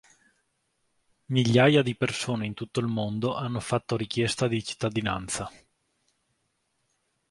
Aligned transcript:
Migliaia 1.27 1.83
di 1.83 1.95
persone 1.95 2.47
in 2.47 2.55
tutto 2.55 2.79
il 2.79 2.87
mondo 2.87 3.35
hanno 3.35 3.59
fatto 3.59 3.95
richiesta 3.95 4.47
di 4.47 4.63
cittadinanza. 4.63 5.51